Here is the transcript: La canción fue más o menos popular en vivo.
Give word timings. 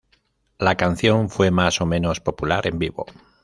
La 0.57 0.77
canción 0.77 1.29
fue 1.29 1.51
más 1.51 1.79
o 1.79 1.85
menos 1.85 2.19
popular 2.21 2.65
en 2.65 2.79
vivo. 2.79 3.05